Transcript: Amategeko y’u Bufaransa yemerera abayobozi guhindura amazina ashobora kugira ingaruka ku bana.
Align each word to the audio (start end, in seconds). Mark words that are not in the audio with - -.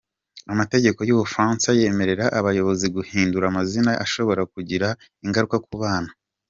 Amategeko 0.53 0.99
y’u 1.03 1.19
Bufaransa 1.21 1.67
yemerera 1.79 2.25
abayobozi 2.39 2.85
guhindura 2.95 3.45
amazina 3.47 3.91
ashobora 4.05 4.41
kugira 4.53 4.87
ingaruka 5.25 5.57
ku 5.67 5.73
bana. 5.83 6.11